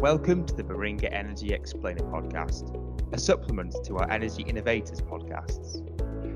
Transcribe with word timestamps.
Welcome 0.00 0.46
to 0.46 0.54
the 0.54 0.64
Baringa 0.64 1.12
Energy 1.12 1.52
Explainer 1.52 2.00
podcast, 2.04 2.74
a 3.12 3.18
supplement 3.18 3.76
to 3.84 3.98
our 3.98 4.10
Energy 4.10 4.42
Innovators 4.44 5.02
podcasts. 5.02 5.82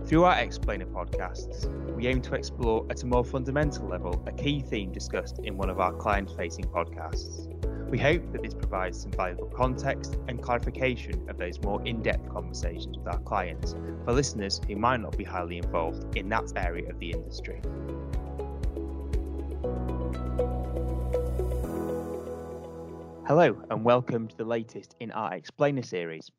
Through 0.06 0.24
our 0.24 0.38
Explainer 0.38 0.84
podcasts, 0.84 1.64
we 1.96 2.06
aim 2.06 2.20
to 2.20 2.34
explore 2.34 2.84
at 2.90 3.02
a 3.04 3.06
more 3.06 3.24
fundamental 3.24 3.88
level 3.88 4.22
a 4.26 4.32
key 4.32 4.60
theme 4.60 4.92
discussed 4.92 5.38
in 5.44 5.56
one 5.56 5.70
of 5.70 5.80
our 5.80 5.94
client 5.94 6.30
facing 6.36 6.66
podcasts. 6.66 7.48
We 7.88 7.96
hope 7.96 8.30
that 8.32 8.42
this 8.42 8.52
provides 8.52 9.00
some 9.00 9.12
valuable 9.12 9.46
context 9.46 10.18
and 10.28 10.42
clarification 10.42 11.26
of 11.30 11.38
those 11.38 11.58
more 11.62 11.80
in 11.86 12.02
depth 12.02 12.28
conversations 12.28 12.98
with 12.98 13.06
our 13.06 13.20
clients 13.20 13.74
for 14.04 14.12
listeners 14.12 14.60
who 14.68 14.76
might 14.76 15.00
not 15.00 15.16
be 15.16 15.24
highly 15.24 15.56
involved 15.56 16.18
in 16.18 16.28
that 16.28 16.52
area 16.56 16.90
of 16.90 16.98
the 16.98 17.12
industry. 17.12 17.62
Hello, 23.26 23.56
and 23.70 23.82
welcome 23.82 24.28
to 24.28 24.36
the 24.36 24.44
latest 24.44 24.96
in 25.00 25.10
our 25.12 25.32
Explainer 25.32 25.82
series. 25.82 26.30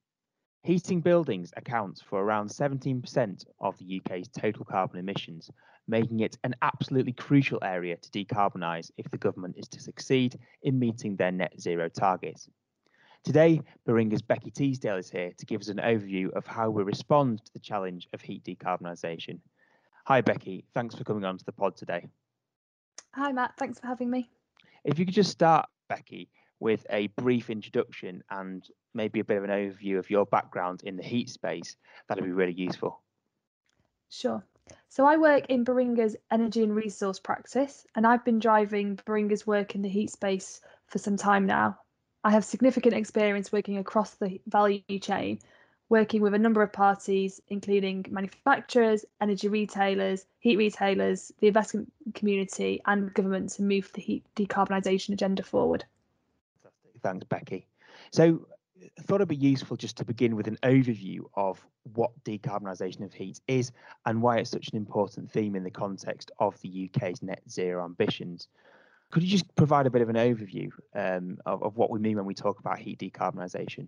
Heating 0.61 1.01
buildings 1.01 1.51
accounts 1.57 1.99
for 1.99 2.23
around 2.23 2.49
17% 2.49 3.43
of 3.59 3.75
the 3.79 3.99
UK's 3.99 4.27
total 4.27 4.65
carbon 4.65 4.99
emissions, 4.99 5.49
making 5.87 6.19
it 6.19 6.37
an 6.43 6.53
absolutely 6.61 7.13
crucial 7.13 7.57
area 7.63 7.97
to 7.97 8.11
decarbonise 8.11 8.91
if 8.97 9.09
the 9.09 9.17
government 9.17 9.55
is 9.57 9.67
to 9.69 9.79
succeed 9.79 10.37
in 10.61 10.77
meeting 10.77 11.15
their 11.15 11.31
net 11.31 11.59
zero 11.59 11.89
targets. 11.89 12.47
Today, 13.23 13.61
Baringa's 13.87 14.21
Becky 14.21 14.51
Teasdale 14.51 14.97
is 14.97 15.09
here 15.09 15.31
to 15.39 15.45
give 15.47 15.61
us 15.61 15.69
an 15.69 15.77
overview 15.77 16.31
of 16.33 16.45
how 16.45 16.69
we 16.69 16.83
respond 16.83 17.43
to 17.45 17.53
the 17.53 17.59
challenge 17.59 18.07
of 18.13 18.21
heat 18.21 18.43
decarbonisation. 18.43 19.39
Hi, 20.05 20.21
Becky. 20.21 20.65
Thanks 20.75 20.93
for 20.93 21.03
coming 21.03 21.25
on 21.25 21.39
to 21.39 21.45
the 21.45 21.51
pod 21.51 21.77
today. 21.77 22.05
Hi, 23.15 23.31
Matt. 23.31 23.53
Thanks 23.57 23.79
for 23.79 23.87
having 23.87 24.11
me. 24.11 24.29
If 24.83 24.99
you 24.99 25.05
could 25.05 25.15
just 25.15 25.31
start, 25.31 25.67
Becky, 25.89 26.29
with 26.59 26.85
a 26.89 27.07
brief 27.07 27.49
introduction 27.49 28.23
and 28.29 28.67
maybe 28.93 29.19
a 29.19 29.23
bit 29.23 29.37
of 29.37 29.43
an 29.43 29.49
overview 29.49 29.97
of 29.99 30.09
your 30.09 30.25
background 30.25 30.81
in 30.83 30.95
the 30.95 31.03
heat 31.03 31.29
space, 31.29 31.75
that'd 32.07 32.23
be 32.23 32.31
really 32.31 32.53
useful. 32.53 33.01
Sure. 34.09 34.43
So 34.89 35.05
I 35.05 35.17
work 35.17 35.45
in 35.49 35.63
Baringa's 35.63 36.15
energy 36.31 36.63
and 36.63 36.75
resource 36.75 37.19
practice, 37.19 37.85
and 37.95 38.07
I've 38.07 38.25
been 38.25 38.39
driving 38.39 38.97
Baringa's 39.05 39.45
work 39.45 39.75
in 39.75 39.81
the 39.81 39.89
heat 39.89 40.09
space 40.09 40.61
for 40.87 40.97
some 40.97 41.17
time 41.17 41.45
now. 41.45 41.77
I 42.23 42.31
have 42.31 42.45
significant 42.45 42.95
experience 42.95 43.51
working 43.51 43.77
across 43.77 44.15
the 44.15 44.41
value 44.47 44.99
chain, 44.99 45.39
working 45.89 46.21
with 46.21 46.33
a 46.33 46.39
number 46.39 46.63
of 46.63 46.73
parties, 46.73 47.39
including 47.49 48.05
manufacturers, 48.09 49.05
energy 49.21 49.47
retailers, 49.47 50.25
heat 50.39 50.57
retailers, 50.57 51.31
the 51.39 51.47
investment 51.47 51.91
community, 52.15 52.81
and 52.87 53.13
government 53.13 53.51
to 53.51 53.61
move 53.61 53.91
the 53.93 54.01
heat 54.01 54.25
decarbonisation 54.35 55.13
agenda 55.13 55.43
forward. 55.43 55.85
Thanks, 57.05 57.23
Becky. 57.25 57.67
So 58.11 58.47
I 58.81 59.01
thought 59.03 59.17
it'd 59.17 59.27
be 59.27 59.35
useful 59.35 59.77
just 59.77 59.95
to 59.97 60.05
begin 60.05 60.35
with 60.35 60.47
an 60.47 60.57
overview 60.63 61.19
of 61.35 61.63
what 61.93 62.11
decarbonisation 62.23 63.05
of 63.05 63.13
heat 63.13 63.39
is 63.47 63.71
and 64.07 64.23
why 64.23 64.37
it's 64.37 64.49
such 64.49 64.69
an 64.69 64.77
important 64.77 65.31
theme 65.31 65.55
in 65.55 65.63
the 65.63 65.69
context 65.69 66.31
of 66.39 66.59
the 66.61 66.89
UK's 66.89 67.21
net 67.21 67.43
zero 67.47 67.85
ambitions. 67.85 68.47
Could 69.11 69.21
you 69.21 69.29
just 69.29 69.55
provide 69.55 69.85
a 69.85 69.91
bit 69.91 70.01
of 70.01 70.09
an 70.09 70.15
overview 70.15 70.71
um, 70.95 71.37
of, 71.45 71.61
of 71.61 71.77
what 71.77 71.91
we 71.91 71.99
mean 71.99 72.15
when 72.15 72.25
we 72.25 72.33
talk 72.33 72.59
about 72.59 72.79
heat 72.79 72.97
decarbonisation? 72.97 73.87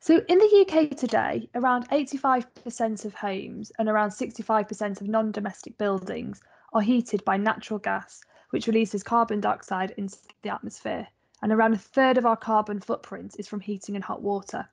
So, 0.00 0.20
in 0.28 0.36
the 0.36 0.66
UK 0.68 0.98
today, 0.98 1.48
around 1.54 1.88
85% 1.88 3.06
of 3.06 3.14
homes 3.14 3.72
and 3.78 3.88
around 3.88 4.10
65% 4.10 5.00
of 5.00 5.08
non 5.08 5.32
domestic 5.32 5.78
buildings 5.78 6.42
are 6.74 6.82
heated 6.82 7.24
by 7.24 7.38
natural 7.38 7.78
gas, 7.78 8.20
which 8.50 8.66
releases 8.66 9.02
carbon 9.02 9.40
dioxide 9.40 9.94
into 9.96 10.18
the 10.42 10.50
atmosphere 10.50 11.08
and 11.44 11.52
around 11.52 11.74
a 11.74 11.78
third 11.78 12.16
of 12.16 12.24
our 12.24 12.38
carbon 12.38 12.80
footprint 12.80 13.36
is 13.38 13.46
from 13.46 13.60
heating 13.60 13.96
and 13.96 14.02
hot 14.02 14.22
water. 14.22 14.66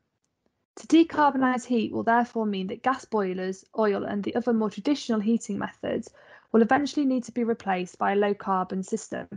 To 0.77 0.87
decarbonise 0.87 1.65
heat 1.65 1.91
will 1.91 2.03
therefore 2.03 2.45
mean 2.45 2.67
that 2.67 2.81
gas 2.81 3.03
boilers, 3.03 3.65
oil, 3.77 4.05
and 4.05 4.23
the 4.23 4.33
other 4.35 4.53
more 4.53 4.69
traditional 4.69 5.19
heating 5.19 5.59
methods 5.59 6.09
will 6.53 6.61
eventually 6.61 7.05
need 7.05 7.25
to 7.25 7.33
be 7.33 7.43
replaced 7.43 7.97
by 7.97 8.13
a 8.13 8.15
low 8.15 8.33
carbon 8.33 8.83
system. 8.83 9.27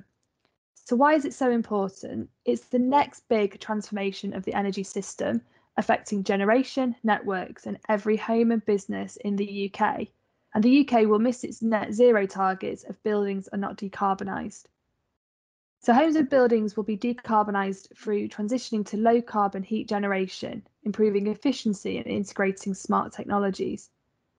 So, 0.75 0.95
why 0.95 1.15
is 1.15 1.25
it 1.25 1.35
so 1.35 1.51
important? 1.51 2.31
It's 2.45 2.67
the 2.67 2.79
next 2.79 3.29
big 3.29 3.59
transformation 3.59 4.33
of 4.33 4.45
the 4.45 4.55
energy 4.55 4.85
system 4.85 5.43
affecting 5.77 6.23
generation, 6.23 6.95
networks, 7.03 7.67
and 7.67 7.81
every 7.89 8.17
home 8.17 8.53
and 8.53 8.65
business 8.65 9.17
in 9.17 9.35
the 9.35 9.73
UK. 9.75 10.07
And 10.55 10.63
the 10.63 10.87
UK 10.89 11.09
will 11.09 11.19
miss 11.19 11.43
its 11.43 11.63
net 11.63 11.95
zero 11.95 12.27
targets 12.27 12.85
if 12.85 13.03
buildings 13.03 13.49
are 13.49 13.59
not 13.59 13.77
decarbonised. 13.77 14.67
So 15.85 15.93
homes 15.93 16.17
and 16.17 16.31
buildings 16.31 16.79
will 16.79 16.85
be 16.85 16.97
decarbonised 16.97 17.95
through 17.95 18.29
transitioning 18.29 18.87
to 18.87 18.97
low 18.97 19.21
carbon 19.21 19.63
heat 19.63 19.87
generation, 19.87 20.67
improving 20.83 21.27
efficiency 21.27 21.99
and 21.99 22.07
integrating 22.07 22.73
smart 22.73 23.13
technologies. 23.13 23.91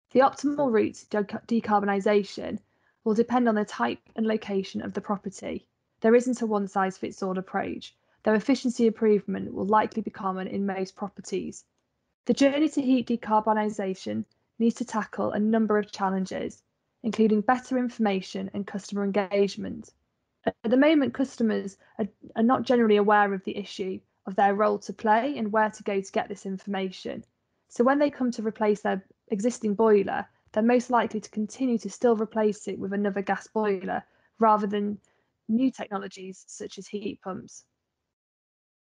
The 0.10 0.22
optimal 0.22 0.74
route 0.74 1.06
to 1.12 1.24
decarbonisation 1.24 2.58
will 3.04 3.14
depend 3.14 3.48
on 3.48 3.54
the 3.54 3.64
type 3.64 4.00
and 4.16 4.26
location 4.26 4.82
of 4.82 4.94
the 4.94 5.02
property. 5.02 5.68
There 6.02 6.16
isn't 6.16 6.42
a 6.42 6.48
one 6.48 6.68
size 6.68 6.98
fits 6.98 7.22
all 7.22 7.38
approach, 7.38 7.96
though 8.24 8.34
efficiency 8.34 8.88
improvement 8.88 9.54
will 9.54 9.68
likely 9.68 10.02
be 10.02 10.10
common 10.10 10.48
in 10.48 10.66
most 10.66 10.96
properties. 10.96 11.64
The 12.26 12.34
journey 12.34 12.70
to 12.70 12.82
heat 12.82 13.08
decarbonisation 13.08 14.26
needs 14.58 14.78
to 14.78 14.86
tackle 14.86 15.32
a 15.32 15.40
number 15.40 15.78
of 15.78 15.92
challenges, 15.92 16.64
including 17.04 17.42
better 17.42 17.78
information 17.78 18.50
and 18.56 18.66
customer 18.66 19.04
engagement. 19.04 19.94
At 20.46 20.70
the 20.70 20.78
moment, 20.78 21.14
customers 21.14 21.78
are, 21.98 22.08
are 22.36 22.44
not 22.44 22.64
generally 22.64 22.98
aware 22.98 23.34
of 23.34 23.44
the 23.44 23.58
issue 23.58 24.00
of 24.28 24.36
their 24.36 24.54
role 24.54 24.78
to 24.80 24.94
play 24.94 25.38
and 25.38 25.52
where 25.52 25.70
to 25.70 25.84
go 25.84 26.02
to 26.02 26.12
get 26.12 26.30
this 26.30 26.46
information. 26.46 27.24
So 27.70 27.84
when 27.84 28.00
they 28.00 28.12
come 28.12 28.32
to 28.32 28.44
replace 28.44 28.82
their 28.82 29.04
existing 29.30 29.76
boiler, 29.76 30.28
they're 30.52 30.64
most 30.64 30.90
likely 30.90 31.20
to 31.20 31.30
continue 31.30 31.78
to 31.80 31.90
still 31.90 32.16
replace 32.16 32.68
it 32.68 32.80
with 32.80 32.94
another 32.94 33.22
gas 33.22 33.48
boiler 33.48 34.04
rather 34.40 34.68
than 34.68 35.00
new 35.48 35.72
technologies 35.72 36.44
such 36.48 36.78
as 36.78 36.88
heat 36.88 37.22
pumps. 37.22 37.66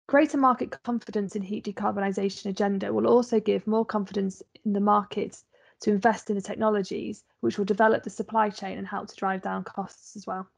Greater 0.09 0.38
market 0.38 0.82
confidence 0.82 1.37
in 1.37 1.43
heat 1.43 1.65
decarbonisation 1.65 2.47
agenda 2.47 2.93
will 2.93 3.06
also 3.06 3.38
give 3.38 3.66
more 3.66 3.84
confidence 3.84 4.43
in 4.65 4.72
the 4.72 4.81
markets 4.81 5.44
to 5.81 5.91
invest 5.91 6.31
in 6.31 6.37
the 6.37 6.43
technologies 6.43 7.22
which 7.41 7.59
will 7.59 7.65
develop 7.65 8.03
the 8.03 8.10
supply 8.10 8.50
chain 8.50 8.76
and 8.76 8.87
help 8.87 9.09
to 9.09 9.16
drive 9.16 9.43
down 9.43 9.62
costs 9.62 10.16
as 10.16 10.26
well. 10.26 10.49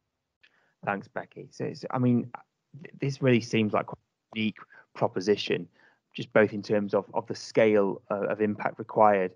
Thanks, 0.84 1.08
Becky. 1.08 1.48
So, 1.50 1.72
I 1.90 1.98
mean, 1.98 2.30
this 3.00 3.22
really 3.22 3.40
seems 3.40 3.72
like 3.72 3.86
a 3.90 3.94
unique 4.34 4.56
proposition, 4.94 5.68
just 6.14 6.32
both 6.32 6.52
in 6.52 6.62
terms 6.62 6.94
of, 6.94 7.04
of 7.14 7.26
the 7.26 7.34
scale 7.34 8.02
uh, 8.10 8.26
of 8.26 8.40
impact 8.40 8.78
required. 8.78 9.32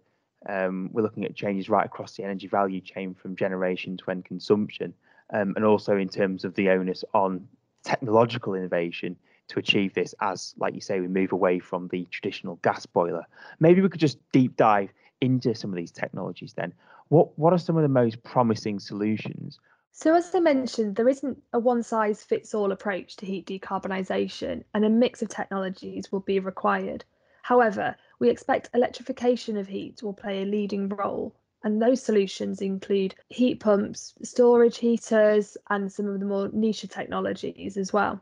Um, 0.48 0.90
we're 0.92 1.02
looking 1.02 1.24
at 1.24 1.34
changes 1.34 1.68
right 1.68 1.86
across 1.86 2.16
the 2.16 2.24
energy 2.24 2.46
value 2.46 2.80
chain 2.80 3.14
from 3.14 3.36
generation 3.36 3.96
to 3.98 4.10
end 4.10 4.24
consumption, 4.24 4.92
um, 5.32 5.54
and 5.56 5.64
also 5.64 5.96
in 5.96 6.08
terms 6.08 6.44
of 6.44 6.54
the 6.54 6.68
onus 6.70 7.04
on 7.14 7.48
technological 7.84 8.54
innovation 8.54 9.16
to 9.48 9.58
achieve 9.60 9.94
this 9.94 10.14
as, 10.20 10.54
like 10.58 10.74
you 10.74 10.80
say, 10.80 11.00
we 11.00 11.08
move 11.08 11.32
away 11.32 11.58
from 11.60 11.88
the 11.88 12.06
traditional 12.10 12.56
gas 12.56 12.84
boiler. 12.84 13.24
Maybe 13.60 13.80
we 13.80 13.88
could 13.88 14.00
just 14.00 14.18
deep 14.32 14.56
dive 14.56 14.92
into 15.20 15.54
some 15.54 15.70
of 15.70 15.76
these 15.76 15.92
technologies 15.92 16.52
then. 16.54 16.74
What, 17.08 17.38
what 17.38 17.52
are 17.52 17.58
some 17.58 17.76
of 17.76 17.82
the 17.82 17.88
most 17.88 18.22
promising 18.24 18.80
solutions 18.80 19.60
so, 19.98 20.12
as 20.12 20.34
I 20.34 20.40
mentioned, 20.40 20.94
there 20.94 21.08
isn't 21.08 21.42
a 21.54 21.58
one 21.58 21.82
size 21.82 22.22
fits 22.22 22.54
all 22.54 22.70
approach 22.70 23.16
to 23.16 23.24
heat 23.24 23.46
decarbonisation, 23.46 24.62
and 24.74 24.84
a 24.84 24.90
mix 24.90 25.22
of 25.22 25.30
technologies 25.30 26.12
will 26.12 26.20
be 26.20 26.38
required. 26.38 27.02
However, 27.40 27.96
we 28.18 28.28
expect 28.28 28.68
electrification 28.74 29.56
of 29.56 29.68
heat 29.68 30.02
will 30.02 30.12
play 30.12 30.42
a 30.42 30.44
leading 30.44 30.90
role, 30.90 31.34
and 31.64 31.80
those 31.80 32.02
solutions 32.02 32.60
include 32.60 33.14
heat 33.30 33.58
pumps, 33.58 34.12
storage 34.22 34.76
heaters, 34.76 35.56
and 35.70 35.90
some 35.90 36.08
of 36.08 36.20
the 36.20 36.26
more 36.26 36.50
niche 36.52 36.87
technologies 36.90 37.78
as 37.78 37.90
well. 37.90 38.20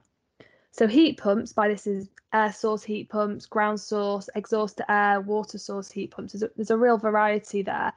So, 0.71 0.87
heat 0.87 1.19
pumps, 1.19 1.53
by 1.53 1.67
this 1.67 1.89
is 1.89 2.09
air 2.33 2.53
source 2.53 2.85
heat 2.85 3.09
pumps, 3.09 3.47
ground 3.47 3.81
source, 3.81 4.31
exhaust 4.37 4.77
to 4.77 4.89
air, 4.89 5.21
water 5.21 5.59
source 5.59 5.91
heat 5.91 6.13
pumps. 6.13 6.35
There's 6.35 6.45
a, 6.45 6.51
there's 6.55 6.71
a 6.71 6.79
real 6.79 6.99
variety 6.99 7.63
there. 7.63 7.93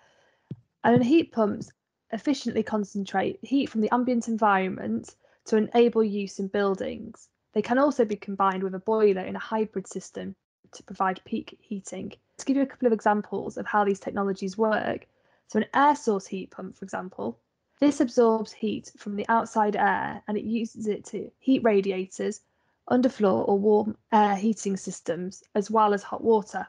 And 0.83 1.05
heat 1.05 1.31
pumps 1.31 1.71
efficiently 2.11 2.63
concentrate 2.63 3.39
heat 3.41 3.69
from 3.69 3.81
the 3.81 3.93
ambient 3.93 4.27
environment 4.27 5.15
to 5.45 5.57
enable 5.57 6.03
use 6.03 6.39
in 6.39 6.47
buildings. 6.47 7.29
They 7.53 7.61
can 7.61 7.79
also 7.79 8.05
be 8.05 8.15
combined 8.15 8.63
with 8.63 8.75
a 8.75 8.79
boiler 8.79 9.21
in 9.21 9.35
a 9.35 9.39
hybrid 9.39 9.87
system 9.87 10.35
to 10.71 10.83
provide 10.83 11.21
peak 11.25 11.57
heating. 11.61 12.13
To 12.37 12.45
give 12.45 12.57
you 12.57 12.63
a 12.63 12.67
couple 12.67 12.87
of 12.87 12.93
examples 12.93 13.57
of 13.57 13.65
how 13.65 13.83
these 13.83 13.99
technologies 13.99 14.57
work, 14.57 15.07
so 15.47 15.59
an 15.59 15.65
air 15.73 15.95
source 15.95 16.27
heat 16.27 16.51
pump, 16.51 16.77
for 16.77 16.85
example, 16.85 17.39
this 17.79 18.01
absorbs 18.01 18.51
heat 18.51 18.91
from 18.97 19.15
the 19.15 19.27
outside 19.29 19.75
air 19.75 20.21
and 20.27 20.37
it 20.37 20.43
uses 20.43 20.87
it 20.87 21.05
to 21.05 21.31
heat 21.39 21.63
radiators, 21.63 22.41
underfloor 22.89 23.47
or 23.47 23.57
warm 23.57 23.97
air 24.11 24.35
heating 24.35 24.75
systems, 24.75 25.43
as 25.55 25.71
well 25.71 25.93
as 25.93 26.03
hot 26.03 26.23
water. 26.23 26.67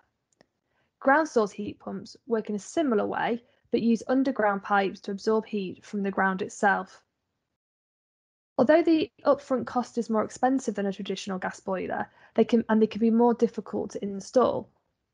Ground 1.01 1.29
source 1.29 1.53
heat 1.53 1.79
pumps 1.79 2.17
work 2.27 2.49
in 2.49 2.57
a 2.57 2.59
similar 2.59 3.07
way 3.07 3.43
but 3.71 3.83
use 3.83 4.03
underground 4.09 4.63
pipes 4.63 5.01
to 5.01 5.11
absorb 5.11 5.47
heat 5.47 5.85
from 5.85 6.03
the 6.03 6.11
ground 6.11 6.43
itself. 6.43 7.03
Although 8.57 8.83
the 8.83 9.11
upfront 9.25 9.67
cost 9.67 9.99
is 9.99 10.11
more 10.11 10.25
expensive 10.25 10.75
than 10.75 10.87
a 10.87 10.93
traditional 10.93 11.39
gas 11.39 11.61
boiler, 11.61 12.11
they 12.35 12.45
can 12.45 12.65
and 12.69 12.83
they 12.83 12.87
can 12.87 13.01
be 13.01 13.11
more 13.11 13.35
difficult 13.35 13.91
to 13.91 14.03
install. 14.03 14.69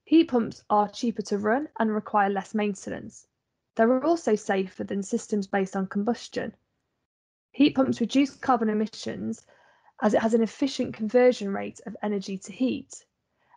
Heat 0.05 0.29
pumps 0.29 0.62
are 0.71 0.89
cheaper 0.89 1.23
to 1.23 1.39
run 1.39 1.69
and 1.79 1.95
require 1.95 2.31
less 2.31 2.55
maintenance. 2.55 3.27
They're 3.75 4.05
also 4.05 4.35
safer 4.35 4.85
than 4.85 5.03
systems 5.03 5.47
based 5.47 5.77
on 5.77 5.89
combustion. 5.89 6.55
Heat 7.50 7.75
pumps 7.75 8.00
reduce 8.00 8.35
carbon 8.35 8.69
emissions 8.69 9.45
as 10.00 10.15
it 10.15 10.23
has 10.23 10.35
an 10.35 10.43
efficient 10.43 10.95
conversion 10.95 11.53
rate 11.53 11.81
of 11.87 11.97
energy 12.03 12.39
to 12.39 12.53
heat. 12.53 13.05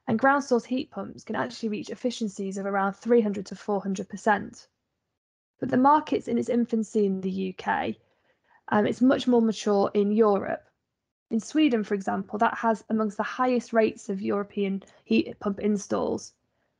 And 0.07 0.19
ground 0.19 0.43
source 0.43 0.65
heat 0.65 0.91
pumps 0.91 1.23
can 1.23 1.35
actually 1.35 1.69
reach 1.69 1.89
efficiencies 1.89 2.57
of 2.57 2.65
around 2.65 2.93
300 2.93 3.45
to 3.45 3.55
400%. 3.55 4.67
But 5.59 5.69
the 5.69 5.77
market's 5.77 6.27
in 6.27 6.37
its 6.37 6.49
infancy 6.49 7.05
in 7.05 7.21
the 7.21 7.55
UK. 7.57 7.95
Um, 8.69 8.85
it's 8.85 9.01
much 9.01 9.27
more 9.27 9.41
mature 9.41 9.89
in 9.93 10.11
Europe. 10.11 10.63
In 11.29 11.39
Sweden, 11.39 11.83
for 11.83 11.93
example, 11.93 12.39
that 12.39 12.57
has 12.57 12.83
amongst 12.89 13.17
the 13.17 13.23
highest 13.23 13.73
rates 13.73 14.09
of 14.09 14.21
European 14.21 14.83
heat 15.03 15.39
pump 15.39 15.59
installs. 15.59 16.33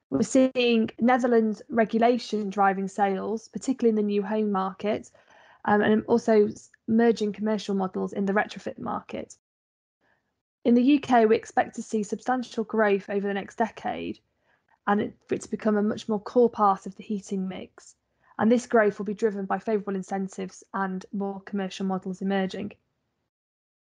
We're 0.09 0.23
seeing 0.23 0.89
Netherlands 0.99 1.61
regulation 1.67 2.49
driving 2.49 2.87
sales, 2.87 3.49
particularly 3.49 3.89
in 3.89 3.95
the 3.95 4.03
new 4.03 4.23
home 4.23 4.51
market, 4.51 5.11
um, 5.65 5.81
and 5.81 6.05
also 6.05 6.47
merging 6.87 7.33
commercial 7.33 7.75
models 7.75 8.13
in 8.13 8.25
the 8.25 8.33
retrofit 8.33 8.77
market. 8.77 9.35
In 10.63 10.75
the 10.75 10.97
UK, 10.97 11.27
we 11.27 11.35
expect 11.35 11.75
to 11.75 11.81
see 11.81 12.03
substantial 12.03 12.63
growth 12.63 13.09
over 13.09 13.27
the 13.27 13.33
next 13.33 13.57
decade 13.57 14.19
and 14.87 15.13
for 15.27 15.35
it 15.35 15.41
to 15.41 15.51
become 15.51 15.75
a 15.75 15.83
much 15.83 16.07
more 16.07 16.19
core 16.19 16.49
part 16.49 16.85
of 16.85 16.95
the 16.95 17.03
heating 17.03 17.47
mix. 17.47 17.96
And 18.39 18.51
this 18.51 18.67
growth 18.67 18.99
will 18.99 19.05
be 19.05 19.13
driven 19.13 19.45
by 19.45 19.59
favourable 19.59 19.95
incentives 19.95 20.63
and 20.73 21.05
more 21.11 21.41
commercial 21.41 21.85
models 21.85 22.21
emerging. 22.21 22.73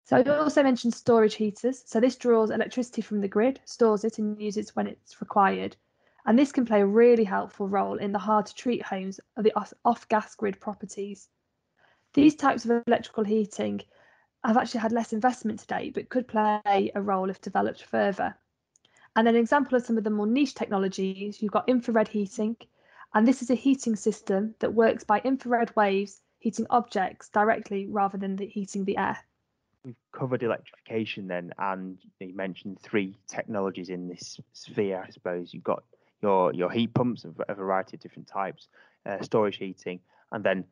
So 0.06 0.18
I 0.18 0.24
also 0.38 0.63
mentioned 0.63 0.94
storage 0.94 1.36
heaters. 1.36 1.81
So 1.86 2.00
this 2.00 2.18
draws 2.18 2.51
electricity 2.51 3.01
from 3.01 3.22
the 3.22 3.28
grid, 3.28 3.62
stores 3.63 4.04
it 4.04 4.19
and 4.19 4.40
uses 4.42 4.69
it 4.69 4.75
when 4.75 4.88
it's 4.88 5.22
required. 5.22 5.78
And 6.25 6.38
this 6.38 6.51
can 6.51 6.66
play 6.66 6.81
a 6.81 6.86
really 6.86 7.24
helpful 7.24 7.69
role 7.69 7.98
in 7.98 8.12
the 8.12 8.19
hard 8.19 8.45
to 8.48 8.56
treat 8.56 8.81
homes 8.81 9.19
of 9.38 9.44
the 9.45 9.54
off 9.86 10.07
gas 10.10 10.36
grid 10.36 10.60
properties. 10.60 11.30
These 12.13 12.36
types 12.36 12.66
of 12.66 12.84
electrical 12.86 13.24
heating 13.24 13.81
have 14.44 14.57
actually 14.57 14.81
had 14.81 14.92
less 14.92 15.13
investment 15.13 15.60
to 15.62 15.68
date, 15.68 15.94
but 15.94 16.10
could 16.10 16.28
play 16.28 16.92
a 16.94 17.01
role 17.01 17.30
if 17.30 17.40
developed 17.40 17.84
further. 17.84 18.36
And 19.16 19.28
an 19.28 19.36
example 19.36 19.78
of 19.78 19.86
some 19.86 19.98
of 19.98 20.04
the 20.04 20.10
more 20.10 20.28
niche 20.28 20.54
technologies, 20.54 21.42
you've 21.42 21.51
got 21.51 21.69
infrared 21.69 22.10
heating, 22.10 22.57
and 23.13 23.27
this 23.27 23.42
is 23.42 23.50
a 23.50 23.56
heating 23.56 23.95
system 23.95 24.56
that 24.60 24.74
works 24.74 25.04
by 25.04 25.19
infrared 25.24 25.75
waves 25.75 26.21
heating 26.44 26.68
objects 26.69 27.30
directly 27.30 27.88
rather 27.88 28.18
than 28.18 28.36
the 28.36 28.45
heating 28.45 28.83
the 28.83 28.98
air. 28.98 29.18
We've 29.86 29.95
covered 30.12 30.44
electrification 30.44 31.27
then, 31.27 31.54
and 31.57 31.98
you 32.19 32.36
mentioned 32.36 32.80
three 32.81 33.18
technologies 33.27 33.89
in 33.89 34.10
this 34.10 34.39
sphere, 34.51 35.04
I 35.06 35.10
suppose. 35.10 35.54
You've 35.54 35.63
got 35.63 35.83
your 36.21 36.54
your 36.54 36.69
heat 36.69 36.94
pumps 36.94 37.24
of 37.24 37.42
a 37.48 37.56
variety 37.56 37.95
of 37.95 38.01
different 38.01 38.27
types, 38.27 38.68
uh, 39.06 39.21
storage 39.21 39.57
heating, 39.57 40.01
and 40.33 40.44
then 40.44 40.66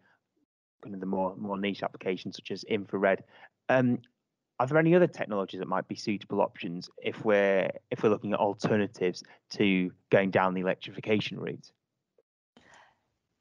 kind 0.81 0.93
of 0.93 0.99
the 0.99 1.05
more 1.05 1.35
more 1.37 1.57
niche 1.57 1.83
applications 1.83 2.35
such 2.35 2.51
as 2.51 2.63
infrared. 2.65 3.23
Um, 3.69 3.99
are 4.59 4.67
there 4.67 4.77
any 4.77 4.93
other 4.93 5.07
technologies 5.07 5.59
that 5.59 5.67
might 5.67 5.87
be 5.87 5.95
suitable 5.95 6.41
options 6.41 6.89
if 7.01 7.23
we're 7.23 7.69
if 7.91 8.03
we're 8.03 8.09
looking 8.09 8.33
at 8.33 8.39
alternatives 8.39 9.23
to 9.51 9.91
going 10.09 10.31
down 10.31 10.53
the 10.53 10.61
electrification 10.61 11.39
route? 11.39 11.71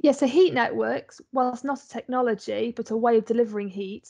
Yeah, 0.03 0.13
so 0.13 0.27
heat 0.27 0.55
networks, 0.55 1.21
whilst 1.31 1.63
not 1.63 1.83
a 1.83 1.89
technology 1.89 2.73
but 2.75 2.91
a 2.91 2.97
way 2.97 3.19
of 3.19 3.27
delivering 3.27 3.69
heat, 3.69 4.09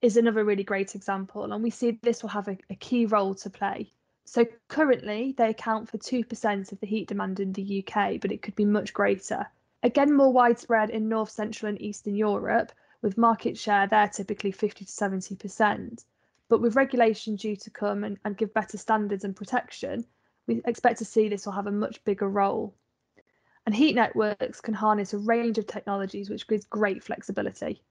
is 0.00 0.16
another 0.16 0.44
really 0.44 0.62
great 0.62 0.94
example, 0.94 1.52
and 1.52 1.62
we 1.62 1.70
see 1.70 1.98
this 2.02 2.22
will 2.22 2.30
have 2.30 2.46
a, 2.46 2.56
a 2.70 2.76
key 2.76 3.06
role 3.06 3.34
to 3.34 3.50
play. 3.50 3.92
So 4.24 4.46
currently, 4.68 5.34
they 5.36 5.50
account 5.50 5.88
for 5.88 5.98
2% 5.98 6.70
of 6.70 6.78
the 6.78 6.86
heat 6.86 7.08
demand 7.08 7.40
in 7.40 7.52
the 7.52 7.84
UK, 7.84 8.20
but 8.20 8.30
it 8.30 8.40
could 8.40 8.54
be 8.54 8.64
much 8.64 8.92
greater. 8.92 9.46
Again, 9.82 10.14
more 10.14 10.32
widespread 10.32 10.90
in 10.90 11.08
North, 11.08 11.30
Central, 11.30 11.70
and 11.70 11.82
Eastern 11.82 12.14
Europe, 12.14 12.70
with 13.00 13.18
market 13.18 13.58
share 13.58 13.88
there 13.88 14.06
typically 14.06 14.52
50 14.52 14.84
to 14.84 14.92
70%. 14.92 16.04
But 16.48 16.60
with 16.60 16.76
regulation 16.76 17.34
due 17.34 17.56
to 17.56 17.70
come 17.70 18.04
and, 18.04 18.16
and 18.24 18.36
give 18.36 18.54
better 18.54 18.78
standards 18.78 19.24
and 19.24 19.34
protection, 19.34 20.06
we 20.46 20.62
expect 20.64 20.98
to 20.98 21.04
see 21.04 21.28
this 21.28 21.46
will 21.46 21.52
have 21.52 21.66
a 21.66 21.72
much 21.72 22.04
bigger 22.04 22.28
role. 22.28 22.76
And 23.64 23.74
heat 23.74 23.94
networks 23.94 24.60
can 24.60 24.74
harness 24.74 25.14
a 25.14 25.18
range 25.18 25.56
of 25.56 25.66
technologies 25.66 26.28
which 26.28 26.48
gives 26.48 26.64
great 26.64 27.02
flexibility. 27.02 27.82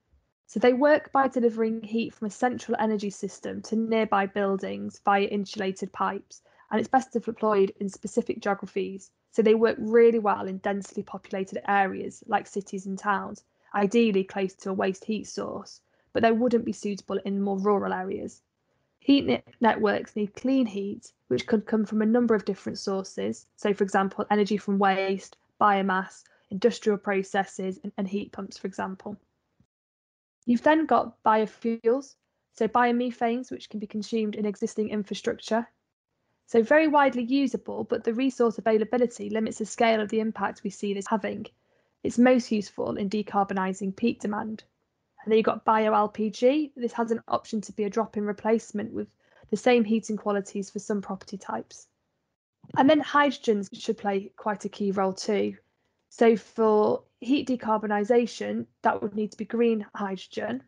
So 0.47 0.59
they 0.59 0.73
work 0.73 1.13
by 1.13 1.29
delivering 1.29 1.81
heat 1.81 2.13
from 2.13 2.27
a 2.27 2.31
central 2.31 2.75
energy 2.77 3.09
system 3.09 3.61
to 3.61 3.77
nearby 3.77 4.25
buildings 4.25 4.99
via 5.05 5.23
insulated 5.23 5.93
pipes, 5.93 6.41
and 6.69 6.79
it's 6.79 6.89
best 6.89 7.13
deployed 7.13 7.71
in 7.79 7.87
specific 7.87 8.41
geographies. 8.41 9.11
So 9.31 9.41
they 9.41 9.55
work 9.55 9.77
really 9.79 10.19
well 10.19 10.47
in 10.47 10.57
densely 10.57 11.03
populated 11.03 11.61
areas 11.71 12.21
like 12.27 12.47
cities 12.47 12.85
and 12.85 12.99
towns, 12.99 13.45
ideally 13.73 14.25
close 14.25 14.53
to 14.55 14.71
a 14.71 14.73
waste 14.73 15.05
heat 15.05 15.25
source, 15.25 15.79
but 16.11 16.21
they 16.21 16.33
wouldn't 16.33 16.65
be 16.65 16.73
suitable 16.73 17.19
in 17.23 17.41
more 17.41 17.57
rural 17.57 17.93
areas. 17.93 18.41
Heat 18.99 19.25
net 19.25 19.47
networks 19.61 20.17
need 20.17 20.35
clean 20.35 20.65
heat, 20.65 21.13
which 21.29 21.47
could 21.47 21.65
come 21.65 21.85
from 21.85 22.01
a 22.01 22.05
number 22.05 22.35
of 22.35 22.43
different 22.43 22.77
sources. 22.77 23.47
So, 23.55 23.73
for 23.73 23.85
example, 23.85 24.25
energy 24.29 24.57
from 24.57 24.77
waste, 24.77 25.37
biomass, 25.61 26.23
industrial 26.49 26.97
processes, 26.97 27.79
and, 27.83 27.93
and 27.97 28.07
heat 28.07 28.31
pumps, 28.31 28.57
for 28.57 28.67
example. 28.67 29.15
You've 30.45 30.63
then 30.63 30.87
got 30.87 31.21
biofuels, 31.23 32.15
so 32.53 32.67
biomethanes, 32.67 33.51
which 33.51 33.69
can 33.69 33.79
be 33.79 33.87
consumed 33.87 34.35
in 34.35 34.45
existing 34.45 34.89
infrastructure. 34.89 35.67
So 36.47 36.63
very 36.63 36.87
widely 36.87 37.23
usable, 37.23 37.83
but 37.83 38.03
the 38.03 38.13
resource 38.13 38.57
availability 38.57 39.29
limits 39.29 39.59
the 39.59 39.65
scale 39.65 40.01
of 40.01 40.09
the 40.09 40.19
impact 40.19 40.63
we 40.63 40.69
see 40.71 40.93
this 40.93 41.07
having. 41.07 41.45
It's 42.03 42.17
most 42.17 42.51
useful 42.51 42.97
in 42.97 43.09
decarbonising 43.09 43.95
peak 43.95 44.19
demand. 44.19 44.63
And 45.23 45.31
then 45.31 45.37
you've 45.37 45.45
got 45.45 45.63
bio 45.63 45.91
LPG. 45.91 46.71
This 46.75 46.93
has 46.93 47.11
an 47.11 47.21
option 47.27 47.61
to 47.61 47.71
be 47.71 47.83
a 47.83 47.89
drop-in 47.89 48.25
replacement 48.25 48.91
with 48.91 49.07
the 49.51 49.57
same 49.57 49.83
heating 49.83 50.17
qualities 50.17 50.71
for 50.71 50.79
some 50.79 51.01
property 51.01 51.37
types. 51.37 51.87
And 52.77 52.89
then 52.89 52.99
hydrogen 52.99 53.65
should 53.73 53.97
play 53.97 54.31
quite 54.37 54.65
a 54.65 54.69
key 54.69 54.91
role 54.91 55.13
too. 55.13 55.57
So 56.09 56.35
for 56.35 57.03
heat 57.19 57.47
decarbonisation, 57.47 58.65
that 58.81 59.01
would 59.01 59.15
need 59.15 59.31
to 59.31 59.37
be 59.37 59.45
green 59.45 59.85
hydrogen. 59.95 60.63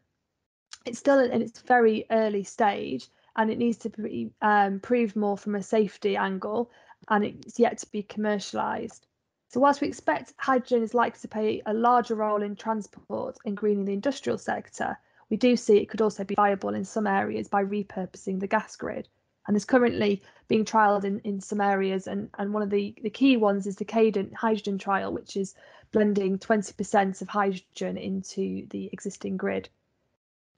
It's 0.85 0.99
still 0.99 1.19
in 1.19 1.41
its 1.41 1.61
very 1.61 2.05
early 2.11 2.43
stage 2.43 3.07
and 3.35 3.49
it 3.49 3.57
needs 3.57 3.77
to 3.79 3.89
be 3.89 4.31
um, 4.41 4.79
proved 4.79 5.15
more 5.15 5.37
from 5.37 5.55
a 5.55 5.63
safety 5.63 6.15
angle 6.17 6.71
and 7.09 7.23
it's 7.23 7.59
yet 7.59 7.77
to 7.79 7.91
be 7.91 8.03
commercialised. 8.03 9.01
So 9.49 9.59
whilst 9.59 9.81
we 9.81 9.87
expect 9.87 10.33
hydrogen 10.37 10.83
is 10.83 10.93
likely 10.93 11.19
to 11.21 11.27
play 11.27 11.61
a 11.65 11.73
larger 11.73 12.15
role 12.15 12.41
in 12.41 12.55
transport 12.55 13.37
and 13.45 13.55
greening 13.55 13.85
the 13.85 13.93
industrial 13.93 14.37
sector, 14.37 14.97
we 15.29 15.37
do 15.37 15.55
see 15.55 15.77
it 15.77 15.89
could 15.89 16.01
also 16.01 16.23
be 16.23 16.35
viable 16.35 16.73
in 16.73 16.85
some 16.85 17.07
areas 17.07 17.47
by 17.47 17.63
repurposing 17.63 18.39
the 18.39 18.47
gas 18.47 18.75
grid 18.75 19.07
and 19.47 19.57
is 19.57 19.65
currently 19.65 20.21
being 20.47 20.65
trialled 20.65 21.03
in, 21.03 21.19
in 21.19 21.41
some 21.41 21.61
areas. 21.61 22.07
And, 22.07 22.29
and 22.37 22.53
one 22.53 22.63
of 22.63 22.69
the, 22.69 22.95
the 23.03 23.09
key 23.09 23.37
ones 23.37 23.67
is 23.67 23.75
the 23.75 23.85
Cadent 23.85 24.33
hydrogen 24.33 24.77
trial, 24.77 25.13
which 25.13 25.35
is 25.35 25.55
blending 25.91 26.39
20% 26.39 27.21
of 27.21 27.27
hydrogen 27.27 27.97
into 27.97 28.65
the 28.69 28.89
existing 28.91 29.37
grid. 29.37 29.69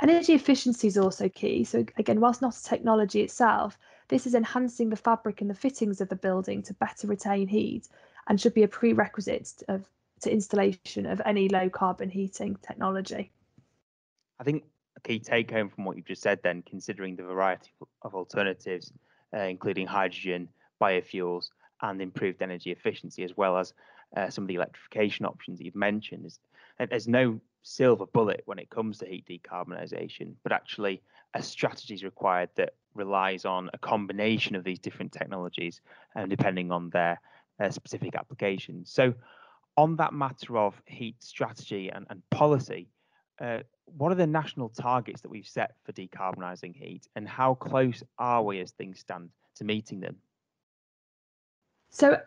Energy 0.02 0.34
efficiency 0.34 0.88
is 0.88 0.98
also 0.98 1.30
key. 1.30 1.64
So 1.64 1.86
again, 1.98 2.20
whilst 2.20 2.42
not 2.42 2.56
a 2.56 2.64
technology 2.64 3.22
itself, 3.22 3.78
this 4.08 4.28
is 4.28 4.36
enhancing 4.36 4.90
the 4.90 4.96
fabric 4.96 5.42
and 5.42 5.50
the 5.50 5.56
fittings 5.56 6.02
of 6.02 6.10
the 6.10 6.16
building 6.16 6.62
to 6.64 6.74
better 6.76 7.08
retain 7.08 7.48
heat 7.48 7.88
and 8.28 8.40
should 8.40 8.54
be 8.54 8.64
a 8.64 8.68
prerequisite 8.68 9.64
of, 9.68 9.90
to 10.22 10.32
installation 10.32 11.06
of 11.06 11.22
any 11.26 11.50
low 11.50 11.70
carbon 11.70 12.10
heating 12.10 12.58
technology. 12.62 13.32
I 14.40 14.44
think 14.44 14.66
key 15.06 15.20
take 15.20 15.52
home 15.52 15.70
from 15.70 15.86
what 15.86 15.96
you've 15.96 16.06
just 16.06 16.22
said, 16.22 16.40
then, 16.44 16.64
considering 16.64 17.16
the 17.16 17.24
variety 17.24 17.72
of 18.02 18.16
alternatives, 18.16 18.92
uh, 19.34 19.40
including 19.40 19.88
hydrogen, 19.88 20.50
biofuels, 20.82 21.50
and 21.82 22.02
improved 22.02 22.42
energy 22.42 22.72
efficiency, 22.72 23.24
as 23.24 23.38
well 23.38 23.58
as 23.58 23.74
uh, 24.18 24.30
some 24.30 24.44
of 24.44 24.48
the 24.48 24.56
electrification 24.56 25.26
options 25.26 25.60
that 25.60 25.66
you've 25.66 25.76
mentioned, 25.76 26.26
is 26.26 26.40
there's 26.90 27.08
no 27.08 27.40
silver 27.62 28.06
bullet 28.06 28.42
when 28.46 28.60
it 28.60 28.70
comes 28.70 28.98
to 28.98 29.06
heat 29.06 29.26
decarbonisation, 29.28 30.34
but 30.44 30.52
actually 30.52 31.02
a 31.34 31.44
strategy 31.44 31.94
is 31.94 32.04
required 32.04 32.50
that 32.56 32.74
relies 32.94 33.46
on 33.46 33.70
a 33.74 33.78
combination 33.78 34.56
of 34.56 34.64
these 34.64 34.80
different 34.80 35.12
technologies, 35.12 35.82
um, 36.16 36.30
depending 36.30 36.72
on 36.72 36.90
their 36.92 37.20
uh, 37.60 37.70
specific 37.70 38.16
applications. 38.16 38.90
So, 38.92 39.14
on 39.78 39.98
that 39.98 40.14
matter 40.14 40.58
of 40.58 40.82
heat 40.86 41.22
strategy 41.22 41.90
and, 41.90 42.06
and 42.10 42.22
policy, 42.30 42.88
uh, 43.40 43.60
what 43.98 44.12
are 44.12 44.16
the 44.16 44.28
national 44.28 44.70
targets 44.70 45.22
that 45.22 45.30
we've 45.30 45.48
set 45.48 45.76
for 45.84 45.92
decarbonising 45.92 46.76
heat, 46.76 47.08
and 47.16 47.28
how 47.28 47.54
close 47.56 48.04
are 48.18 48.44
we 48.44 48.60
as 48.60 48.72
things 48.72 49.00
stand 49.00 49.30
to 49.56 49.64
meeting 49.64 50.00
them? 50.00 50.18
So, 51.90 52.20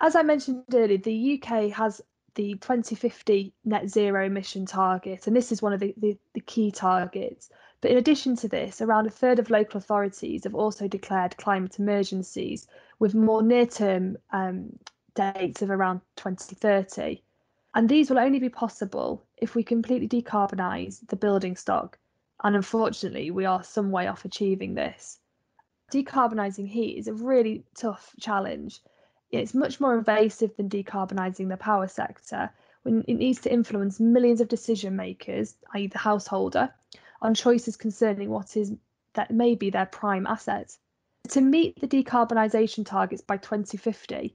as 0.00 0.16
I 0.16 0.22
mentioned 0.22 0.64
earlier, 0.72 0.98
the 0.98 1.40
UK 1.42 1.70
has 1.70 2.00
the 2.34 2.54
2050 2.54 3.52
net 3.64 3.88
zero 3.88 4.26
emission 4.26 4.66
target, 4.66 5.26
and 5.26 5.36
this 5.36 5.52
is 5.52 5.62
one 5.62 5.72
of 5.72 5.80
the, 5.80 5.94
the, 5.98 6.16
the 6.32 6.40
key 6.40 6.70
targets. 6.70 7.50
But 7.80 7.90
in 7.90 7.98
addition 7.98 8.34
to 8.36 8.48
this, 8.48 8.80
around 8.80 9.06
a 9.06 9.10
third 9.10 9.38
of 9.38 9.50
local 9.50 9.78
authorities 9.78 10.44
have 10.44 10.54
also 10.54 10.88
declared 10.88 11.36
climate 11.36 11.78
emergencies 11.78 12.66
with 12.98 13.14
more 13.14 13.42
near 13.42 13.66
term 13.66 14.16
um, 14.32 14.78
dates 15.14 15.62
of 15.62 15.70
around 15.70 16.00
2030. 16.16 17.22
And 17.74 17.88
these 17.88 18.08
will 18.08 18.18
only 18.18 18.38
be 18.38 18.48
possible 18.48 19.22
if 19.44 19.54
we 19.54 19.62
completely 19.62 20.08
decarbonise 20.08 21.06
the 21.08 21.16
building 21.16 21.54
stock. 21.54 21.98
And 22.42 22.56
unfortunately, 22.56 23.30
we 23.30 23.44
are 23.44 23.62
some 23.62 23.90
way 23.90 24.06
off 24.06 24.24
achieving 24.24 24.72
this. 24.74 25.20
Decarbonising 25.92 26.66
heat 26.66 26.96
is 26.96 27.08
a 27.08 27.12
really 27.12 27.62
tough 27.76 28.14
challenge. 28.18 28.80
It's 29.30 29.52
much 29.52 29.80
more 29.80 29.98
invasive 29.98 30.56
than 30.56 30.70
decarbonising 30.70 31.50
the 31.50 31.58
power 31.58 31.88
sector 31.88 32.50
when 32.84 33.04
it 33.06 33.14
needs 33.14 33.42
to 33.42 33.52
influence 33.52 34.00
millions 34.00 34.40
of 34.40 34.48
decision 34.48 34.96
makers, 34.96 35.56
i.e., 35.74 35.88
the 35.88 35.98
householder, 35.98 36.72
on 37.20 37.34
choices 37.34 37.76
concerning 37.76 38.30
what 38.30 38.56
is 38.56 38.72
that 39.12 39.30
may 39.30 39.54
be 39.54 39.68
their 39.68 39.86
prime 39.86 40.26
asset. 40.26 40.74
To 41.28 41.42
meet 41.42 41.78
the 41.82 41.86
decarbonisation 41.86 42.86
targets 42.86 43.20
by 43.20 43.36
2050, 43.36 44.34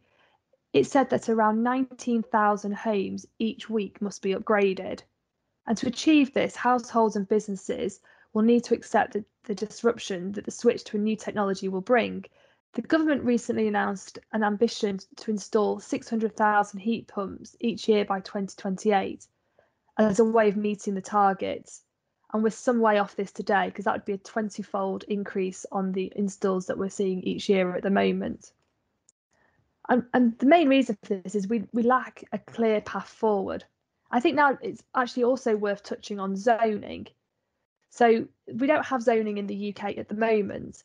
it 0.71 0.85
said 0.85 1.09
that 1.09 1.29
around 1.29 1.63
19,000 1.63 2.73
homes 2.73 3.25
each 3.39 3.69
week 3.69 4.01
must 4.01 4.21
be 4.21 4.35
upgraded. 4.35 5.01
And 5.65 5.77
to 5.77 5.88
achieve 5.88 6.33
this, 6.33 6.55
households 6.55 7.15
and 7.15 7.27
businesses 7.27 8.01
will 8.33 8.43
need 8.43 8.63
to 8.65 8.75
accept 8.75 9.13
the, 9.13 9.25
the 9.43 9.55
disruption 9.55 10.31
that 10.33 10.45
the 10.45 10.51
switch 10.51 10.83
to 10.85 10.97
a 10.97 10.99
new 10.99 11.15
technology 11.15 11.67
will 11.67 11.81
bring. 11.81 12.25
The 12.73 12.83
government 12.83 13.23
recently 13.23 13.67
announced 13.67 14.19
an 14.31 14.43
ambition 14.43 14.99
to 15.15 15.31
install 15.31 15.79
600,000 15.79 16.79
heat 16.79 17.07
pumps 17.07 17.55
each 17.59 17.89
year 17.89 18.05
by 18.05 18.19
2028 18.19 19.25
as 19.97 20.19
a 20.19 20.23
way 20.23 20.49
of 20.49 20.55
meeting 20.55 20.93
the 20.93 21.01
targets. 21.01 21.83
And 22.31 22.43
we're 22.43 22.51
some 22.51 22.79
way 22.79 22.99
off 22.99 23.15
this 23.15 23.31
today 23.31 23.65
because 23.65 23.85
that 23.85 23.93
would 23.93 24.05
be 24.05 24.13
a 24.13 24.17
20 24.19 24.61
fold 24.61 25.03
increase 25.07 25.65
on 25.71 25.93
the 25.93 26.13
installs 26.15 26.67
that 26.67 26.77
we're 26.77 26.89
seeing 26.89 27.23
each 27.23 27.49
year 27.49 27.75
at 27.75 27.81
the 27.81 27.89
moment. 27.89 28.51
And, 29.89 30.03
and 30.13 30.38
the 30.38 30.46
main 30.46 30.69
reason 30.69 30.98
for 31.03 31.15
this 31.15 31.36
is 31.36 31.48
we, 31.48 31.63
we 31.74 31.81
lack 31.84 32.24
a 32.31 32.38
clear 32.38 32.79
path 32.81 33.10
forward. 33.10 33.65
I 34.12 34.19
think 34.19 34.36
now 34.36 34.58
it's 34.62 34.84
actually 34.96 35.24
also 35.24 35.55
worth 35.55 35.84
touching 35.84 36.19
on 36.19 36.36
zoning. 36.36 37.08
So 37.89 38.27
we 38.53 38.67
don't 38.67 38.86
have 38.86 39.01
zoning 39.01 39.39
in 39.39 39.48
the 39.48 39.74
UK 39.74 39.98
at 39.98 40.08
the 40.08 40.15
moment, 40.15 40.84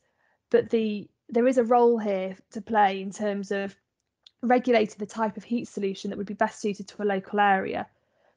but 0.50 0.70
the 0.70 1.08
there 1.28 1.46
is 1.46 1.58
a 1.58 1.64
role 1.64 1.98
here 1.98 2.36
to 2.50 2.60
play 2.60 3.00
in 3.00 3.10
terms 3.10 3.50
of 3.50 3.74
regulating 4.42 4.96
the 4.98 5.06
type 5.06 5.36
of 5.36 5.44
heat 5.44 5.66
solution 5.66 6.10
that 6.10 6.16
would 6.16 6.26
be 6.26 6.34
best 6.34 6.60
suited 6.60 6.86
to 6.88 7.02
a 7.02 7.04
local 7.04 7.40
area. 7.40 7.86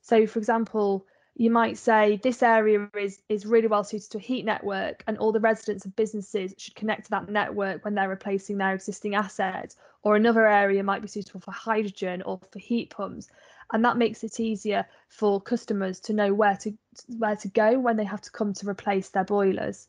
So, 0.01 0.25
for 0.25 0.39
example, 0.39 1.05
you 1.39 1.51
might 1.51 1.77
say 1.77 2.19
this 2.23 2.41
area 2.41 2.89
is 2.97 3.21
is 3.29 3.45
really 3.45 3.67
well 3.67 3.83
suited 3.83 4.09
to 4.09 4.17
a 4.17 4.21
heat 4.21 4.43
network 4.43 5.03
and 5.07 5.17
all 5.19 5.31
the 5.31 5.39
residents 5.39 5.85
and 5.85 5.95
businesses 5.95 6.53
should 6.57 6.73
connect 6.73 7.05
to 7.05 7.11
that 7.11 7.29
network 7.29 7.85
when 7.85 7.93
they're 7.93 8.09
replacing 8.09 8.57
their 8.57 8.73
existing 8.73 9.13
assets 9.13 9.77
or 10.01 10.15
another 10.15 10.47
area 10.47 10.83
might 10.83 11.01
be 11.01 11.07
suitable 11.07 11.39
for 11.39 11.51
hydrogen 11.51 12.23
or 12.23 12.39
for 12.51 12.59
heat 12.59 12.89
pumps. 12.89 13.27
And 13.71 13.85
that 13.85 13.97
makes 13.97 14.23
it 14.23 14.39
easier 14.39 14.85
for 15.09 15.39
customers 15.39 15.99
to 16.01 16.13
know 16.13 16.33
where 16.33 16.57
to 16.57 16.75
where 17.17 17.35
to 17.35 17.47
go 17.49 17.77
when 17.77 17.97
they 17.97 18.05
have 18.05 18.21
to 18.21 18.31
come 18.31 18.53
to 18.53 18.67
replace 18.67 19.09
their 19.09 19.25
boilers 19.25 19.87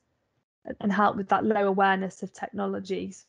and 0.81 0.93
help 0.93 1.17
with 1.17 1.31
that 1.31 1.45
low 1.45 1.67
awareness 1.67 2.23
of 2.23 2.33
technologies. 2.33 3.25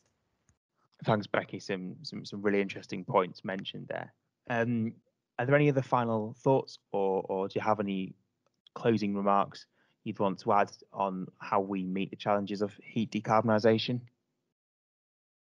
Thanks 1.04 1.26
becky. 1.26 1.58
Some 1.58 1.96
some, 2.02 2.26
some 2.26 2.42
really 2.42 2.60
interesting 2.60 3.04
points 3.04 3.44
mentioned 3.44 3.86
there. 3.88 4.12
Um, 4.50 4.92
are 5.40 5.46
there 5.46 5.54
any 5.54 5.70
other 5.70 5.80
final 5.80 6.36
thoughts 6.40 6.78
or, 6.92 7.24
or 7.26 7.48
do 7.48 7.54
you 7.54 7.62
have 7.62 7.80
any 7.80 8.12
closing 8.74 9.16
remarks 9.16 9.64
you'd 10.04 10.18
want 10.18 10.38
to 10.38 10.52
add 10.52 10.70
on 10.92 11.26
how 11.38 11.60
we 11.60 11.82
meet 11.82 12.10
the 12.10 12.16
challenges 12.16 12.60
of 12.60 12.74
heat 12.84 13.10
decarbonisation? 13.10 14.00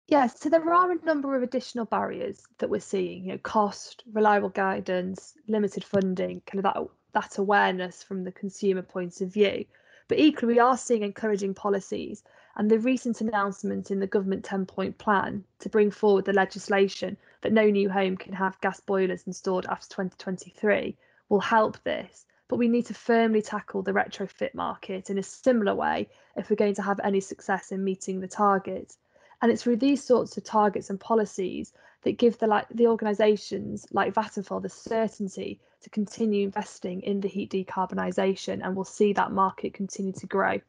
Yes, 0.08 0.40
so 0.40 0.48
there 0.48 0.72
are 0.72 0.90
a 0.90 1.04
number 1.04 1.36
of 1.36 1.42
additional 1.42 1.84
barriers 1.84 2.44
that 2.58 2.70
we're 2.70 2.80
seeing, 2.80 3.26
you 3.26 3.32
know, 3.32 3.38
cost, 3.38 4.02
reliable 4.10 4.48
guidance, 4.48 5.34
limited 5.48 5.84
funding, 5.84 6.40
kind 6.46 6.64
of 6.64 6.72
that 6.72 6.82
that 7.12 7.38
awareness 7.38 8.02
from 8.02 8.24
the 8.24 8.32
consumer 8.32 8.82
point 8.82 9.20
of 9.20 9.32
view. 9.32 9.66
But 10.08 10.18
equally, 10.18 10.54
we 10.54 10.60
are 10.60 10.78
seeing 10.78 11.02
encouraging 11.02 11.52
policies 11.52 12.22
and 12.56 12.70
the 12.70 12.78
recent 12.78 13.20
announcement 13.20 13.90
in 13.90 13.99
the 13.99 14.06
government 14.06 14.44
10 14.44 14.66
point 14.66 14.96
plan 14.99 15.44
to 15.58 15.68
bring 15.68 15.90
forward 15.90 16.25
the 16.25 16.32
legislation 16.32 17.16
that 17.40 17.52
no 17.52 17.68
new 17.68 17.90
home 17.90 18.16
can 18.16 18.32
have 18.32 18.61
gas 18.61 18.80
boilers 18.80 19.25
installed 19.26 19.66
after 19.66 19.88
2023 19.88 20.96
will 21.28 21.40
help 21.40 21.82
this. 21.82 22.26
But 22.49 22.56
we 22.56 22.68
need 22.68 22.87
to 22.87 22.94
firmly 22.94 23.42
tackle 23.42 23.82
the 23.82 23.92
retrofit 23.92 24.54
market 24.54 25.11
in 25.11 25.18
a 25.18 25.23
similar 25.23 25.75
way 25.75 26.08
if 26.37 26.49
we're 26.49 26.56
going 26.56 26.75
to 26.75 26.82
have 26.82 27.00
any 27.02 27.20
success 27.20 27.73
in 27.73 27.82
meeting 27.82 28.20
the 28.20 28.28
target. 28.28 28.96
And 29.42 29.50
it's 29.50 29.62
through 29.62 29.76
these 29.76 30.04
sorts 30.04 30.37
of 30.37 30.44
targets 30.44 30.90
and 30.90 31.00
policies 31.00 31.73
that 32.02 32.18
give 32.18 32.38
the 32.38 32.46
like 32.46 32.68
the 32.68 32.87
organisations 32.87 33.87
like 33.90 34.14
Vattenfall 34.14 34.62
the 34.62 34.68
certainty 34.68 35.61
to 35.80 35.90
continue 35.90 36.44
investing 36.44 37.00
in 37.02 37.20
the 37.20 37.28
heat 37.28 37.50
decarbonisation, 37.50 38.64
and 38.64 38.76
we'll 38.76 38.84
see 38.84 39.12
that 39.14 39.32
market 39.32 39.75
continue 39.75 40.12
to 40.12 40.26
grow. 40.26 40.61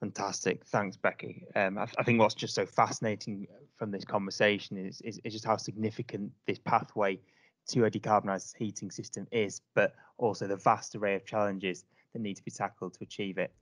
Fantastic. 0.00 0.64
Thanks, 0.66 0.96
Becky. 0.96 1.46
Um, 1.54 1.78
I, 1.78 1.86
I, 1.98 2.02
think 2.02 2.20
what's 2.20 2.34
just 2.34 2.54
so 2.54 2.66
fascinating 2.66 3.46
from 3.76 3.90
this 3.90 4.04
conversation 4.04 4.76
is, 4.76 5.00
is, 5.00 5.18
is, 5.24 5.32
just 5.32 5.46
how 5.46 5.56
significant 5.56 6.32
this 6.46 6.58
pathway 6.58 7.18
to 7.68 7.86
a 7.86 7.90
decarbonised 7.90 8.56
heating 8.56 8.90
system 8.90 9.26
is, 9.32 9.62
but 9.74 9.94
also 10.18 10.46
the 10.46 10.56
vast 10.56 10.94
array 10.94 11.14
of 11.14 11.24
challenges 11.24 11.84
that 12.12 12.20
need 12.20 12.34
to 12.34 12.44
be 12.44 12.50
tackled 12.50 12.92
to 12.94 12.98
achieve 13.02 13.38
it. 13.38 13.52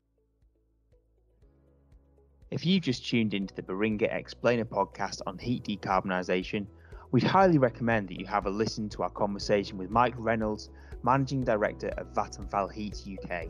If 2.50 2.66
you've 2.66 2.82
just 2.82 3.06
tuned 3.06 3.32
into 3.32 3.54
the 3.54 3.62
Baringa 3.62 4.12
Explainer 4.14 4.64
podcast 4.64 5.22
on 5.26 5.38
heat 5.38 5.64
decarbonisation, 5.64 6.66
we'd 7.12 7.22
highly 7.22 7.58
recommend 7.58 8.08
that 8.08 8.18
you 8.18 8.26
have 8.26 8.46
a 8.46 8.50
listen 8.50 8.88
to 8.90 9.02
our 9.04 9.10
conversation 9.10 9.78
with 9.78 9.88
Mike 9.88 10.14
Reynolds, 10.16 10.68
Managing 11.04 11.44
Director 11.44 11.88
of 11.96 12.12
Vattenfall 12.12 12.72
Heat 12.72 13.02
UK. 13.06 13.48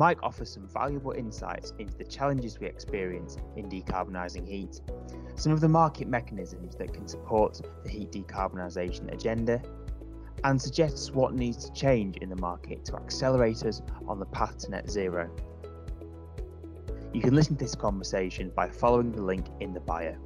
Mike 0.00 0.22
offers 0.22 0.50
some 0.50 0.66
valuable 0.66 1.12
insights 1.12 1.74
into 1.78 1.94
the 1.98 2.04
challenges 2.04 2.58
we 2.58 2.66
experience 2.66 3.36
in 3.56 3.68
decarbonising 3.68 4.48
heat, 4.48 4.80
some 5.34 5.52
of 5.52 5.60
the 5.60 5.68
market 5.68 6.08
mechanisms 6.08 6.74
that 6.74 6.94
can 6.94 7.06
support 7.06 7.60
the 7.84 7.90
heat 7.90 8.10
decarbonisation 8.10 9.12
agenda, 9.12 9.60
and 10.44 10.60
suggests 10.60 11.10
what 11.10 11.34
needs 11.34 11.66
to 11.66 11.72
change 11.74 12.16
in 12.16 12.30
the 12.30 12.36
market 12.36 12.82
to 12.82 12.96
accelerate 12.96 13.62
us 13.66 13.82
on 14.08 14.18
the 14.18 14.24
path 14.24 14.56
to 14.56 14.70
net 14.70 14.88
zero. 14.88 15.28
You 17.12 17.20
can 17.20 17.34
listen 17.34 17.56
to 17.56 17.62
this 17.62 17.74
conversation 17.74 18.50
by 18.56 18.70
following 18.70 19.12
the 19.12 19.20
link 19.20 19.48
in 19.60 19.74
the 19.74 19.80
bio. 19.80 20.16